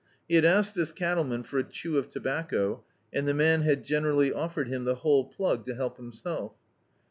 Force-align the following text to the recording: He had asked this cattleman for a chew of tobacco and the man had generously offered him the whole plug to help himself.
He 0.27 0.33
had 0.33 0.45
asked 0.45 0.73
this 0.73 0.91
cattleman 0.91 1.43
for 1.43 1.59
a 1.59 1.63
chew 1.63 1.99
of 1.99 2.09
tobacco 2.09 2.83
and 3.13 3.27
the 3.27 3.35
man 3.35 3.61
had 3.61 3.83
generously 3.83 4.33
offered 4.33 4.67
him 4.67 4.83
the 4.83 4.95
whole 4.95 5.25
plug 5.25 5.63
to 5.65 5.75
help 5.75 5.97
himself. 5.97 6.53